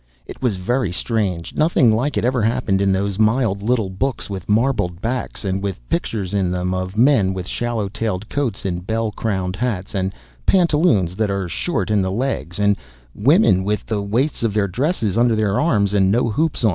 It 0.25 0.41
was 0.41 0.55
very 0.55 0.91
strange 0.91 1.53
nothing 1.53 1.95
like 1.95 2.17
it 2.17 2.25
ever 2.25 2.41
happened 2.41 2.81
in 2.81 2.91
those 2.91 3.19
mild 3.19 3.61
little 3.61 3.91
books 3.91 4.31
with 4.31 4.49
marbled 4.49 4.99
backs, 4.99 5.45
and 5.45 5.61
with 5.61 5.87
pictures 5.89 6.33
in 6.33 6.49
them 6.49 6.73
of 6.73 6.97
men 6.97 7.35
with 7.35 7.45
swallow 7.47 7.87
tailed 7.87 8.27
coats 8.27 8.65
and 8.65 8.87
bell 8.87 9.11
crowned 9.11 9.55
hats, 9.57 9.93
and 9.93 10.11
pantaloons 10.47 11.15
that 11.17 11.29
are 11.29 11.47
short 11.47 11.91
in 11.91 12.01
the 12.01 12.09
legs, 12.11 12.57
and 12.57 12.77
women 13.13 13.63
with 13.63 13.85
the 13.85 14.01
waists 14.01 14.41
of 14.41 14.55
their 14.55 14.67
dresses 14.67 15.19
under 15.19 15.35
their 15.35 15.59
arms, 15.59 15.93
and 15.93 16.09
no 16.11 16.31
hoops 16.31 16.63
on. 16.63 16.69